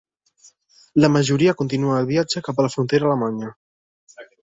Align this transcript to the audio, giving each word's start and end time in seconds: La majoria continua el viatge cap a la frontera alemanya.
La 1.03 1.09
majoria 1.17 1.55
continua 1.61 1.99
el 2.01 2.09
viatge 2.15 2.45
cap 2.51 2.59
a 2.65 2.69
la 2.69 2.75
frontera 2.79 3.11
alemanya. 3.11 3.55